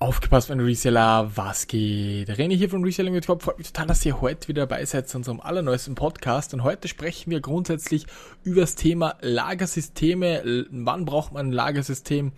[0.00, 2.30] Aufgepasst, mein Reseller, was geht?
[2.30, 2.88] René hier von
[3.26, 3.42] Kopf.
[3.42, 6.54] Freut mich total, dass ihr heute wieder dabei seid zu unserem allerneuesten Podcast.
[6.54, 8.06] Und heute sprechen wir grundsätzlich
[8.44, 10.66] über das Thema Lagersysteme.
[10.70, 12.30] Wann braucht man ein Lagersystem?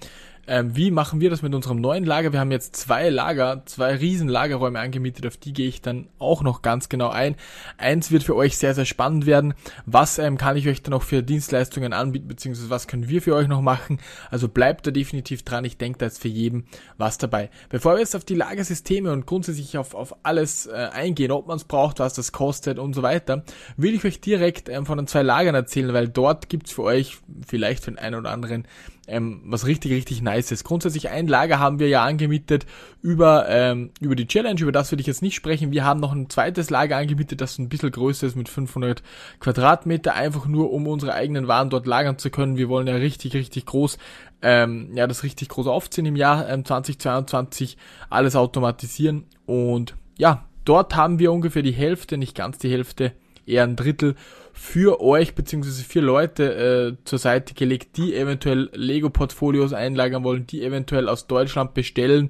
[0.51, 2.33] Ähm, wie machen wir das mit unserem neuen Lager?
[2.33, 6.43] Wir haben jetzt zwei Lager, zwei riesen Lagerräume angemietet, auf die gehe ich dann auch
[6.43, 7.37] noch ganz genau ein.
[7.79, 9.55] Eins wird für euch sehr, sehr spannend werden.
[9.87, 13.37] Was ähm, kann ich euch dann noch für Dienstleistungen anbieten, beziehungsweise was können wir für
[13.37, 14.01] euch noch machen?
[14.29, 15.65] Also bleibt da definitiv dran.
[15.65, 16.65] Ich denke, da ist für jeden
[16.99, 17.49] was dabei.
[17.69, 21.59] Bevor wir jetzt auf die Lagersysteme und grundsätzlich auf, auf alles äh, eingehen, ob man
[21.59, 23.45] es braucht, was das kostet und so weiter,
[23.77, 27.19] will ich euch direkt ähm, von den zwei Lagern erzählen, weil dort gibt's für euch
[27.47, 28.67] vielleicht für den einen oder anderen
[29.11, 30.65] ähm, was richtig, richtig nice ist.
[30.65, 32.67] Grundsätzlich ein Lager haben wir ja angemietet
[33.03, 35.73] über, ähm, über die Challenge, über das würde ich jetzt nicht sprechen.
[35.73, 39.03] Wir haben noch ein zweites Lager angemietet, das ein bisschen größer ist mit 500
[39.41, 42.57] Quadratmeter, einfach nur um unsere eigenen Waren dort lagern zu können.
[42.57, 43.99] Wir wollen ja richtig, richtig groß
[44.43, 47.77] ähm, ja, das richtig groß aufziehen im Jahr ähm, 2022,
[48.09, 53.13] alles automatisieren und ja, dort haben wir ungefähr die Hälfte, nicht ganz die Hälfte,
[53.47, 54.17] eher ein Drittel
[54.61, 60.63] für euch beziehungsweise für Leute äh, zur Seite gelegt, die eventuell Lego-Portfolios einlagern wollen, die
[60.63, 62.29] eventuell aus Deutschland bestellen.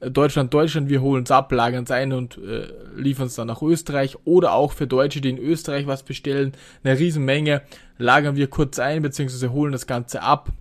[0.00, 3.46] Äh, Deutschland, Deutschland, wir holen es ab, lagern es ein und äh, liefern es dann
[3.46, 4.18] nach Österreich.
[4.26, 6.52] Oder auch für Deutsche, die in Österreich was bestellen,
[6.84, 7.62] eine Riesenmenge,
[7.96, 10.52] lagern wir kurz ein, beziehungsweise holen das Ganze ab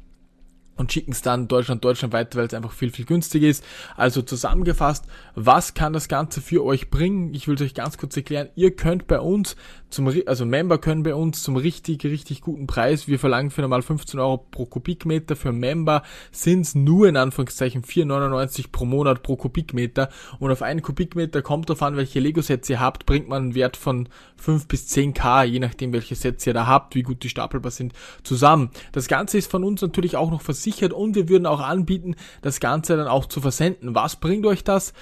[0.79, 3.63] und schicken es dann Deutschland, Deutschland weiter, weil es einfach viel, viel günstiger ist.
[3.97, 5.05] Also zusammengefasst,
[5.35, 7.33] was kann das Ganze für euch bringen?
[7.33, 8.47] Ich will es euch ganz kurz erklären.
[8.55, 9.57] Ihr könnt bei uns
[9.89, 13.81] zum, also Member können bei uns zum richtig, richtig guten Preis, wir verlangen für normal
[13.81, 19.35] 15 Euro pro Kubikmeter, für Member sind es nur in Anführungszeichen 4,99 pro Monat pro
[19.35, 23.55] Kubikmeter und auf einen Kubikmeter kommt drauf an, welche Lego-Sets ihr habt, bringt man einen
[23.55, 27.29] Wert von 5 bis 10k, je nachdem welche Sets ihr da habt, wie gut die
[27.29, 27.93] stapelbar sind,
[28.23, 28.69] zusammen.
[28.91, 32.59] Das Ganze ist von uns natürlich auch noch versichert und wir würden auch anbieten, das
[32.59, 33.95] Ganze dann auch zu versenden.
[33.95, 34.93] Was bringt euch das?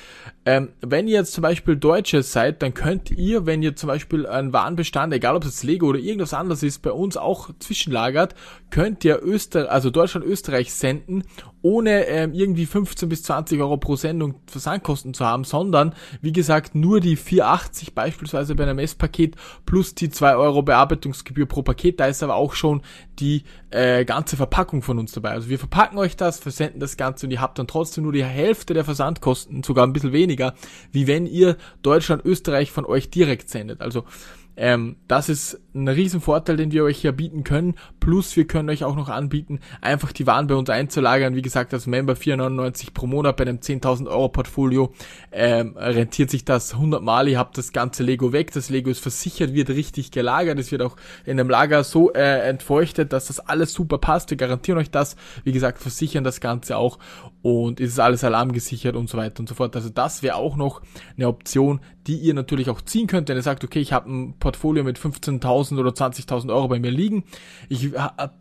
[0.46, 4.26] Ähm, wenn ihr jetzt zum Beispiel Deutsches seid, dann könnt ihr, wenn ihr zum Beispiel
[4.26, 8.36] einen Warenbestand, egal ob es Lego oder irgendwas anderes ist, bei uns auch zwischenlagert,
[8.70, 11.24] könnt ihr Öster also Deutschland, Österreich senden
[11.62, 16.76] ohne ähm, irgendwie 15 bis 20 Euro pro Sendung Versandkosten zu haben, sondern wie gesagt
[16.76, 19.36] nur die 4,80 beispielsweise bei einem Messpaket
[19.66, 22.00] plus die 2 Euro Bearbeitungsgebühr pro Paket.
[22.00, 22.82] Da ist aber auch schon
[23.20, 25.32] die äh, ganze Verpackung von uns dabei.
[25.32, 28.24] Also wir verpacken euch das, versenden das Ganze und ihr habt dann trotzdem nur die
[28.24, 30.54] Hälfte der Versandkosten, sogar ein bisschen weniger,
[30.92, 33.82] wie wenn ihr Deutschland, Österreich von euch direkt sendet.
[33.82, 34.06] Also
[34.58, 37.76] ähm, das ist ein Riesenvorteil, den wir euch hier bieten können.
[38.00, 41.36] Plus wir können euch auch noch anbieten, einfach die Waren bei uns einzulagern.
[41.36, 44.94] Wie gesagt, als Member 4,99 pro Monat bei einem 10.000 Euro Portfolio
[45.32, 47.28] ähm, rentiert sich das 100 Mal.
[47.28, 48.52] Ihr habt das ganze Lego weg.
[48.54, 50.60] Das Lego ist versichert, wird richtig gelagert.
[50.60, 50.96] Es wird auch
[51.26, 54.30] in einem Lager so äh, entfeuchtet, dass das alles super passt.
[54.30, 55.16] Wir garantieren euch das.
[55.44, 57.00] Wie gesagt, versichern das Ganze auch
[57.42, 59.76] und ist alles alarmgesichert und so weiter und so fort.
[59.76, 60.82] Also das wäre auch noch
[61.16, 64.34] eine Option, die ihr natürlich auch ziehen könnt, wenn ihr sagt, okay, ich habe ein
[64.40, 67.24] Portfolio mit 15.000 oder 20.000 Euro bei mir liegen,
[67.70, 67.92] ich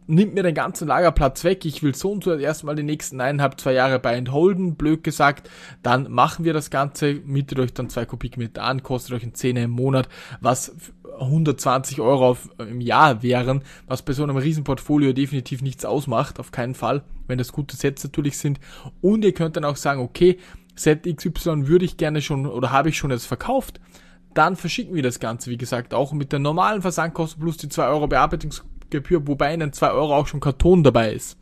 [0.06, 3.60] nimmt mir den ganzen Lagerplatz weg, ich will so und so erstmal die nächsten eineinhalb,
[3.60, 5.50] zwei Jahre bei entholden, blöd gesagt,
[5.82, 9.62] dann machen wir das Ganze, mietet euch dann zwei Kubikmeter an, kostet euch ein Zehner
[9.62, 10.08] im Monat,
[10.40, 10.74] was
[11.18, 16.52] 120 Euro auf, im Jahr wären, was bei so einem Riesenportfolio definitiv nichts ausmacht, auf
[16.52, 18.60] keinen Fall, wenn das gute Sets natürlich sind.
[19.00, 20.38] Und ihr könnt dann auch sagen, okay,
[20.74, 23.80] Set XY würde ich gerne schon oder habe ich schon jetzt verkauft,
[24.36, 27.86] dann verschicken wir das Ganze, wie gesagt, auch mit der normalen Versandkosten plus die 2
[27.88, 31.36] Euro Bearbeitungsgebühr, wobei in den 2 Euro auch schon Karton dabei ist.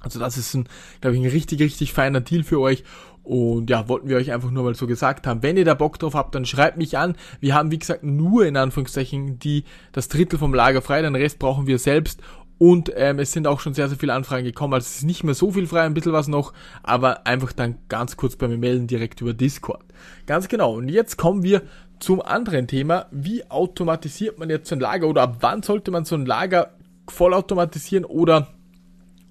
[0.00, 0.68] Also das ist ein,
[1.00, 2.84] glaube ich, ein richtig, richtig feiner Deal für euch.
[3.22, 5.42] Und ja, wollten wir euch einfach nur mal so gesagt haben.
[5.42, 7.14] Wenn ihr da Bock drauf habt, dann schreibt mich an.
[7.38, 11.38] Wir haben, wie gesagt, nur in Anführungszeichen die, das Drittel vom Lager frei, den Rest
[11.38, 12.20] brauchen wir selbst.
[12.58, 14.74] Und ähm, es sind auch schon sehr, sehr viele Anfragen gekommen.
[14.74, 16.52] Also es ist nicht mehr so viel frei, ein bisschen was noch,
[16.82, 19.82] aber einfach dann ganz kurz bei mir melden, direkt über Discord.
[20.26, 20.74] Ganz genau.
[20.74, 21.62] Und jetzt kommen wir
[22.00, 23.06] zum anderen Thema.
[23.10, 26.70] Wie automatisiert man jetzt so ein Lager oder ab wann sollte man so ein Lager
[27.08, 28.48] vollautomatisieren oder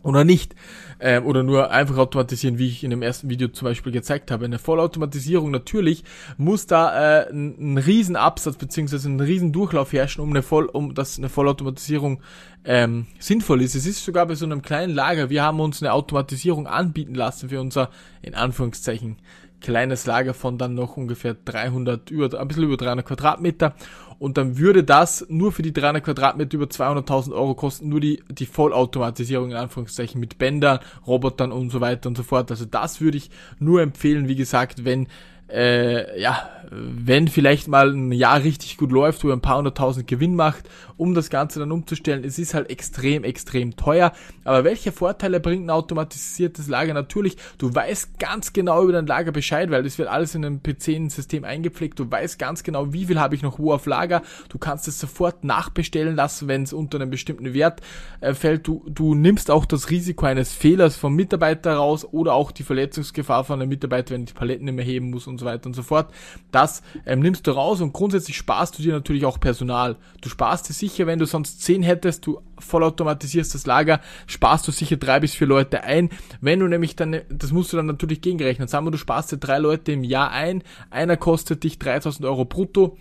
[0.02, 0.56] oder nicht.
[1.02, 4.46] Ähm, oder nur einfach automatisieren, wie ich in dem ersten Video zum Beispiel gezeigt habe.
[4.46, 6.04] Eine Vollautomatisierung natürlich
[6.38, 10.66] muss da äh, ein, ein riesen Absatz beziehungsweise ein riesen Durchlauf herrschen, um eine Voll,
[10.66, 12.22] um dass eine Vollautomatisierung
[12.66, 13.76] ähm, sinnvoll ist.
[13.76, 17.50] Es ist sogar bei so einem kleinen Lager, wir haben uns eine Automatisierung anbieten lassen
[17.50, 17.90] für unser,
[18.22, 19.18] in Anführungszeichen,
[19.62, 23.76] kleines Lager von dann noch ungefähr 300, über, ein bisschen über 300 Quadratmeter.
[24.18, 28.22] Und dann würde das nur für die 300 Quadratmeter über 200.000 Euro kosten, nur die,
[28.30, 32.52] die Vollautomatisierung in Anführungszeichen mit Bändern, Robotern und so weiter und so fort.
[32.52, 33.30] Also das würde ich
[33.60, 35.08] nur empfehlen, wie gesagt, wenn
[35.52, 40.08] äh, ja, wenn vielleicht mal ein Jahr richtig gut läuft, wo er ein paar hunderttausend
[40.08, 44.12] Gewinn macht, um das Ganze dann umzustellen, es ist halt extrem, extrem teuer.
[44.44, 46.94] Aber welche Vorteile bringt ein automatisiertes Lager?
[46.94, 50.62] Natürlich, du weißt ganz genau über dein Lager Bescheid, weil das wird alles in einem
[50.62, 51.98] PC-System eingepflegt.
[52.00, 54.22] Du weißt ganz genau, wie viel habe ich noch wo auf Lager.
[54.50, 57.82] Du kannst es sofort nachbestellen lassen, wenn es unter einem bestimmten Wert
[58.22, 58.68] äh, fällt.
[58.68, 63.44] Du, du nimmst auch das Risiko eines Fehlers vom Mitarbeiter raus oder auch die Verletzungsgefahr
[63.46, 65.84] von einem Mitarbeiter, wenn die Paletten nicht mehr heben muss und so weiter und so
[65.84, 66.12] fort.
[66.52, 69.96] Das ähm, nimmst du raus und grundsätzlich sparst du dir natürlich auch Personal.
[70.22, 74.72] Du sparst dir sicher, wenn du sonst zehn hättest, du vollautomatisierst das Lager, sparst du
[74.72, 76.10] sicher drei bis vier Leute ein.
[76.42, 78.68] Wenn du nämlich dann, das musst du dann natürlich gegenrechnen.
[78.68, 82.46] Sagen wir, du sparst dir drei Leute im Jahr ein, einer kostet dich 3000 Euro
[82.46, 82.98] brutto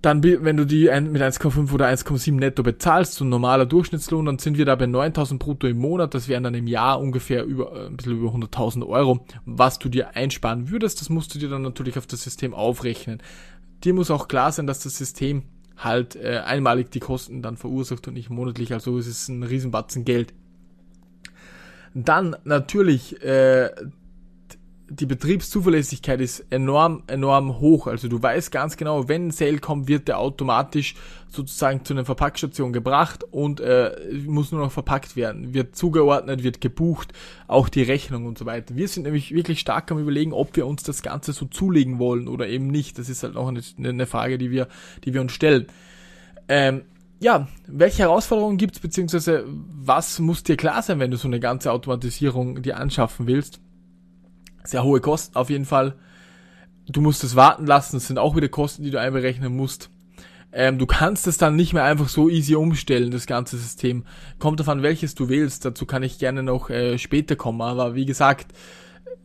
[0.00, 4.38] dann, wenn du die mit 1,5 oder 1,7 netto bezahlst, so ein normaler Durchschnittslohn, dann
[4.38, 6.14] sind wir da bei 9000 brutto im Monat.
[6.14, 9.88] Das wären dann im Jahr ungefähr über, äh, ein bisschen über 100.000 Euro, was du
[9.88, 11.00] dir einsparen würdest.
[11.00, 13.20] Das musst du dir dann natürlich auf das System aufrechnen.
[13.82, 15.42] Dir muss auch klar sein, dass das System
[15.76, 18.72] halt äh, einmalig die Kosten dann verursacht und nicht monatlich.
[18.72, 20.32] Also es ist ein Riesenbatzen Geld.
[21.94, 23.70] Dann natürlich äh,
[24.90, 27.86] die Betriebszuverlässigkeit ist enorm, enorm hoch.
[27.86, 30.94] Also du weißt ganz genau, wenn ein Sale kommt, wird der automatisch
[31.28, 33.92] sozusagen zu einer Verpackstation gebracht und äh,
[34.26, 37.12] muss nur noch verpackt werden, wird zugeordnet, wird gebucht,
[37.48, 38.76] auch die Rechnung und so weiter.
[38.76, 42.28] Wir sind nämlich wirklich stark am überlegen, ob wir uns das Ganze so zulegen wollen
[42.28, 42.98] oder eben nicht.
[42.98, 44.68] Das ist halt noch eine, eine Frage, die wir,
[45.04, 45.66] die wir uns stellen.
[46.48, 46.82] Ähm,
[47.20, 51.72] ja, welche Herausforderungen gibt's beziehungsweise was muss dir klar sein, wenn du so eine ganze
[51.72, 53.60] Automatisierung dir anschaffen willst?
[54.64, 55.94] Sehr hohe Kosten auf jeden Fall.
[56.88, 59.90] Du musst es warten lassen, das sind auch wieder Kosten, die du einberechnen musst.
[60.50, 64.04] Ähm, du kannst es dann nicht mehr einfach so easy umstellen, das ganze System.
[64.38, 65.64] Kommt davon, welches du wählst.
[65.64, 67.60] Dazu kann ich gerne noch äh, später kommen.
[67.60, 68.52] Aber wie gesagt,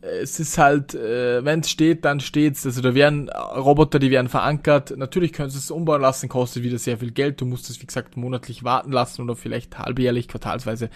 [0.04, 2.66] es ist halt, äh, wenn es steht, dann steht's.
[2.66, 4.94] Also da werden Roboter, die werden verankert.
[4.96, 7.40] Natürlich könntest du es umbauen lassen, kostet wieder sehr viel Geld.
[7.40, 10.90] Du musst es, wie gesagt, monatlich warten lassen oder vielleicht halbjährlich, quartalsweise.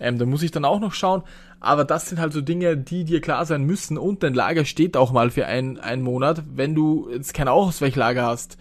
[0.00, 1.22] Ähm, da muss ich dann auch noch schauen.
[1.60, 3.98] Aber das sind halt so Dinge, die dir klar sein müssen.
[3.98, 6.42] Und dein Lager steht auch mal für einen, einen Monat.
[6.54, 8.58] Wenn du jetzt kein Ausweichlager hast,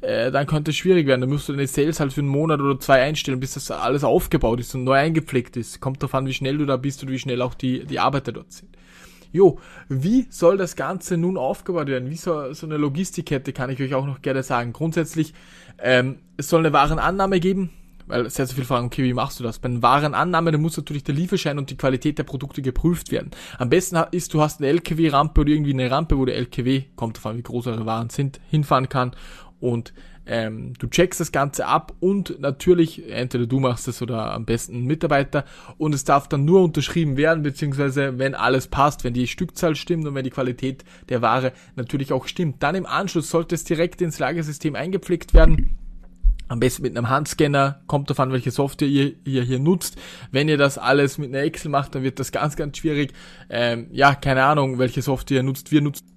[0.00, 1.22] äh, dann könnte es schwierig werden.
[1.22, 4.04] Dann musst du deine Sales halt für einen Monat oder zwei einstellen, bis das alles
[4.04, 5.80] aufgebaut ist und neu eingepflegt ist.
[5.80, 8.52] Kommt davon, wie schnell du da bist und wie schnell auch die, die Arbeiter dort
[8.52, 8.74] sind.
[9.34, 9.58] Jo,
[9.88, 12.08] wie soll das Ganze nun aufgebaut werden?
[12.08, 14.72] Wie soll so eine Logistikkette, kann ich euch auch noch gerne sagen.
[14.72, 15.34] Grundsätzlich,
[15.78, 17.70] ähm, es soll eine Warenannahme geben,
[18.06, 19.58] weil sehr, sehr viele fragen, okay, wie machst du das?
[19.58, 23.32] Bei einer Warenannahme, da muss natürlich der Lieferschein und die Qualität der Produkte geprüft werden.
[23.58, 27.16] Am besten ist, du hast eine LKW-Rampe oder irgendwie eine Rampe, wo der LKW, kommt
[27.16, 29.16] davon, wie groß eure Waren sind, hinfahren kann
[29.58, 29.94] und
[30.26, 34.76] ähm, du checkst das Ganze ab und natürlich, entweder du machst es oder am besten
[34.76, 35.44] ein Mitarbeiter
[35.76, 40.06] und es darf dann nur unterschrieben werden, beziehungsweise wenn alles passt, wenn die Stückzahl stimmt
[40.06, 42.62] und wenn die Qualität der Ware natürlich auch stimmt.
[42.62, 45.76] Dann im Anschluss sollte es direkt ins Lagersystem eingepflegt werden.
[46.46, 49.96] Am besten mit einem Handscanner, kommt davon, welche Software ihr, ihr hier nutzt.
[50.30, 53.14] Wenn ihr das alles mit einer Excel macht, dann wird das ganz, ganz schwierig.
[53.48, 55.72] Ähm, ja, keine Ahnung, welche Software ihr nutzt.
[55.72, 56.13] Wir nutzen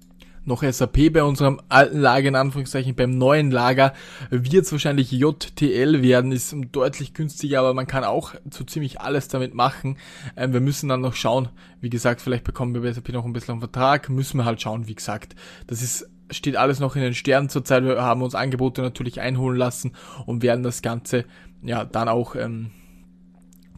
[0.48, 3.92] noch SAP bei unserem alten Lager, in Anführungszeichen beim neuen Lager,
[4.30, 9.28] wird es wahrscheinlich JTL werden, ist deutlich günstiger, aber man kann auch so ziemlich alles
[9.28, 9.96] damit machen.
[10.36, 11.50] Ähm, wir müssen dann noch schauen,
[11.80, 14.60] wie gesagt, vielleicht bekommen wir bei SAP noch ein bisschen einen Vertrag, müssen wir halt
[14.60, 15.36] schauen, wie gesagt.
[15.66, 17.84] Das ist steht alles noch in den Sternen zurzeit.
[17.84, 19.92] Wir haben uns Angebote natürlich einholen lassen
[20.26, 21.24] und werden das Ganze
[21.62, 22.70] ja dann auch ähm,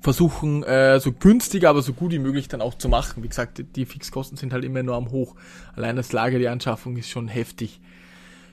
[0.01, 3.23] versuchen, äh, so günstig, aber so gut wie möglich dann auch zu machen.
[3.23, 5.37] Wie gesagt, die Fixkosten sind halt immer enorm hoch.
[5.77, 7.81] Allein das Lager, die Anschaffung ist schon heftig.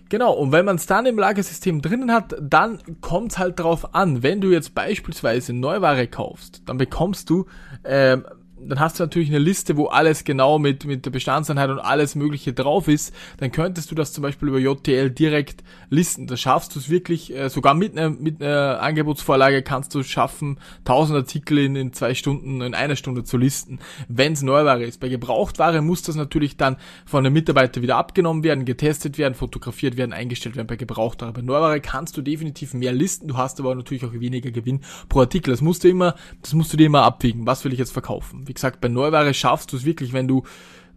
[0.10, 3.94] Genau, und wenn man es dann im Lagersystem drinnen hat, dann kommt es halt darauf
[3.94, 7.46] an, wenn du jetzt beispielsweise Neuware kaufst, dann bekommst du
[7.84, 8.26] ähm,
[8.60, 12.16] dann hast du natürlich eine Liste, wo alles genau mit, mit der Bestandseinheit und alles
[12.16, 13.14] Mögliche drauf ist.
[13.38, 16.28] Dann könntest du das zum Beispiel über JTL direkt listen.
[16.28, 20.60] Da schaffst du es wirklich, äh, sogar mit einer, mit einer Angebotsvorlage kannst du schaffen,
[20.80, 25.00] 1000 Artikel in, in zwei Stunden, in einer Stunde zu listen, wenn es Neuware ist.
[25.00, 29.98] Bei Gebrauchtware muss das natürlich dann von einem Mitarbeiter wieder abgenommen werden, getestet werden, fotografiert
[29.98, 31.34] werden, eingestellt werden bei Gebrauchtware.
[31.34, 35.20] Bei Neuware kannst du definitiv mehr listen, du hast aber natürlich auch weniger Gewinn pro
[35.22, 35.52] Artikel.
[35.52, 37.46] Das musst du immer, das musst du dir immer abwiegen.
[37.46, 38.47] Was will ich jetzt verkaufen?
[38.48, 40.44] Wie gesagt, bei Neuware schaffst du es wirklich, wenn du,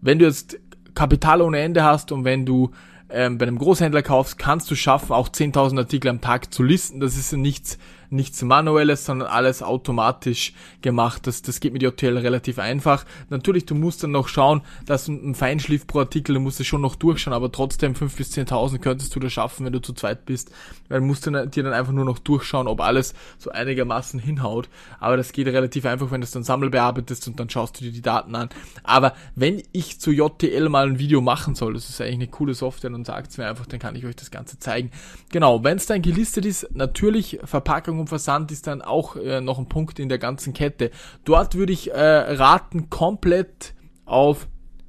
[0.00, 0.58] wenn du jetzt
[0.94, 2.70] Kapital ohne Ende hast und wenn du
[3.10, 7.00] ähm, bei einem Großhändler kaufst, kannst du schaffen, auch 10.000 Artikel am Tag zu listen.
[7.00, 7.78] Das ist nichts,
[8.10, 10.52] nichts manuelles, sondern alles automatisch
[10.82, 11.26] gemacht.
[11.26, 13.04] Das, das geht mit JTL relativ einfach.
[13.28, 16.80] Natürlich, du musst dann noch schauen, dass ein Feinschliff pro Artikel, du musst es schon
[16.80, 20.26] noch durchschauen, aber trotzdem 5.000 bis 10.000 könntest du das schaffen, wenn du zu zweit
[20.26, 20.50] bist,
[20.88, 24.68] weil du musst dann, dir dann einfach nur noch durchschauen, ob alles so einigermaßen hinhaut.
[24.98, 27.92] Aber das geht relativ einfach, wenn du es dann sammelbearbeitest und dann schaust du dir
[27.92, 28.48] die Daten an.
[28.82, 32.54] Aber wenn ich zu JTL mal ein Video machen soll, das ist eigentlich eine coole
[32.54, 34.90] Software, dann sagt es mir einfach, dann kann ich euch das Ganze zeigen.
[35.30, 39.58] Genau, wenn es dann gelistet ist, natürlich Verpackung und Versand ist dann auch äh, noch
[39.58, 40.90] ein Punkt in der ganzen Kette.
[41.24, 44.48] Dort würde ich äh, raten, komplett auf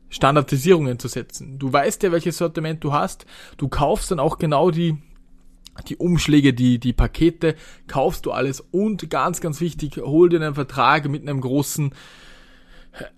[0.10, 1.60] Standardisierungen zu setzen.
[1.60, 3.26] Du weißt ja, welches Sortiment du hast.
[3.58, 4.98] Du kaufst dann auch genau die
[5.88, 7.56] die Umschläge, die, die Pakete,
[7.88, 11.94] kaufst du alles und ganz, ganz wichtig, hol dir einen Vertrag mit einem großen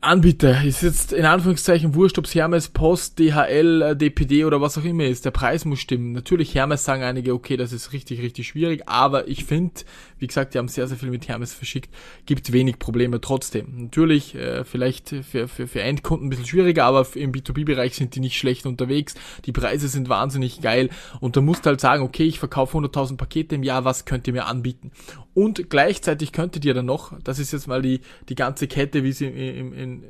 [0.01, 4.83] Anbieter ist jetzt in Anführungszeichen wurscht, ob es Hermes, Post, DHL, DPD oder was auch
[4.83, 5.25] immer ist.
[5.25, 6.11] Der Preis muss stimmen.
[6.11, 9.81] Natürlich Hermes sagen einige, okay, das ist richtig, richtig schwierig, aber ich finde,
[10.19, 11.89] wie gesagt, die haben sehr, sehr viel mit Hermes verschickt,
[12.27, 13.73] gibt wenig Probleme trotzdem.
[13.75, 18.19] Natürlich, äh, vielleicht für, für, für Endkunden ein bisschen schwieriger, aber im B2B-Bereich sind die
[18.19, 19.15] nicht schlecht unterwegs.
[19.45, 20.89] Die Preise sind wahnsinnig geil
[21.19, 24.27] und da musst du halt sagen, okay, ich verkaufe 100.000 Pakete im Jahr, was könnt
[24.27, 24.91] ihr mir anbieten?
[25.33, 29.11] Und gleichzeitig könntet ihr dann noch, das ist jetzt mal die, die ganze Kette, wie
[29.11, 30.03] sie im, in,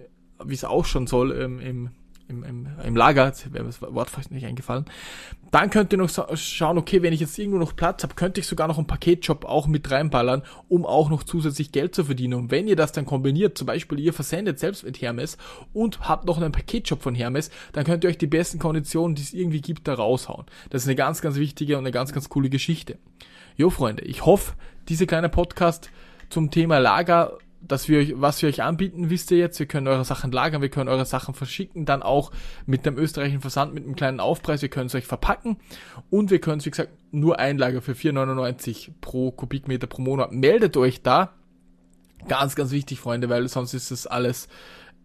[0.44, 1.90] wie es auch schon soll, ähm, im,
[2.34, 4.86] im, im, im Lager, jetzt wäre mir das Wort fast nicht eingefallen.
[5.52, 8.48] Dann könnt ihr noch schauen, okay, wenn ich jetzt irgendwo noch Platz habe, könnte ich
[8.48, 12.34] sogar noch einen Paketjob auch mit reinballern, um auch noch zusätzlich Geld zu verdienen.
[12.34, 15.38] Und wenn ihr das dann kombiniert, zum Beispiel ihr versendet selbst mit Hermes
[15.74, 19.22] und habt noch einen Paketjob von Hermes, dann könnt ihr euch die besten Konditionen, die
[19.22, 20.46] es irgendwie gibt, da raushauen.
[20.70, 22.98] Das ist eine ganz, ganz wichtige und eine ganz, ganz coole Geschichte.
[23.56, 24.54] Jo, Freunde, ich hoffe,
[24.90, 25.92] diese kleine Podcast
[26.30, 29.60] zum Thema Lager, dass wir euch, was wir euch anbieten, wisst ihr jetzt.
[29.60, 32.32] Wir können eure Sachen lagern, wir können eure Sachen verschicken, dann auch
[32.66, 34.62] mit dem österreichischen Versand mit einem kleinen Aufpreis.
[34.62, 35.58] Wir können es euch verpacken
[36.10, 40.32] und wir können es, wie gesagt, nur einlagern für 4,99 pro Kubikmeter pro Monat.
[40.32, 41.34] Meldet euch da.
[42.28, 44.48] Ganz, ganz wichtig, Freunde, weil sonst ist das alles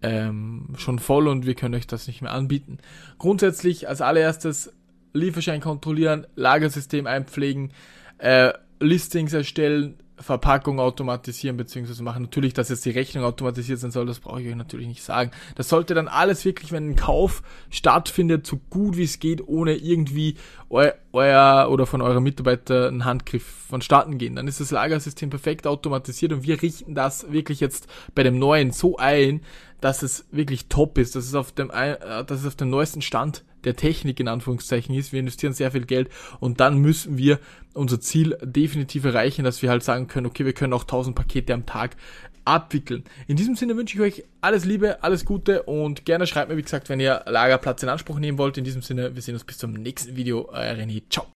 [0.03, 2.79] ähm, schon voll und wir können euch das nicht mehr anbieten.
[3.19, 4.73] Grundsätzlich als allererstes
[5.13, 7.73] Lieferschein kontrollieren, Lagersystem einpflegen,
[8.19, 12.03] äh, Listings erstellen, Verpackung automatisieren bzw.
[12.03, 12.23] machen.
[12.23, 15.31] Natürlich, dass jetzt die Rechnung automatisiert sein soll, das brauche ich euch natürlich nicht sagen.
[15.55, 19.77] Das sollte dann alles wirklich, wenn ein Kauf stattfindet, so gut wie es geht, ohne
[19.77, 20.37] irgendwie
[20.71, 24.37] eu euer oder von eurer Mitarbeiter einen Handgriff vonstatten gehen.
[24.37, 28.73] Dann ist das Lagersystem perfekt automatisiert und wir richten das wirklich jetzt bei dem neuen
[28.73, 29.41] so ein,
[29.81, 33.03] dass es wirklich top ist, dass es auf dem, äh, dass es auf dem neuesten
[33.03, 35.13] Stand der Technik in Anführungszeichen ist.
[35.13, 36.09] Wir investieren sehr viel Geld
[36.41, 37.39] und dann müssen wir
[37.75, 41.55] unser Ziel definitiv erreichen, dass wir halt sagen können, okay, wir können auch 1000 Pakete
[41.55, 41.97] am Tag
[42.45, 43.05] abwickeln.
[43.27, 46.63] In diesem Sinne wünsche ich euch alles Liebe, alles Gute und gerne schreibt mir, wie
[46.63, 48.57] gesagt, wenn ihr Lagerplatz in Anspruch nehmen wollt.
[48.57, 50.49] In diesem Sinne, wir sehen uns bis zum nächsten Video.
[50.51, 51.03] Euer René.
[51.11, 51.27] Ciao.